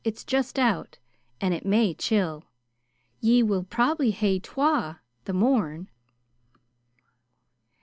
It's 0.03 0.23
just 0.23 0.57
out, 0.57 0.97
and 1.39 1.53
it 1.53 1.63
may 1.63 1.93
chill. 1.93 2.45
Ye 3.19 3.43
will 3.43 3.61
probably 3.63 4.09
hae 4.09 4.39
twa 4.39 4.99
the 5.25 5.33
morn." 5.33 5.89